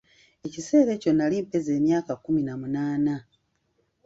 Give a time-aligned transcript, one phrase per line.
[0.47, 3.15] Ekiseera ekyo nnali mpeza emyaka kkumi na munaana.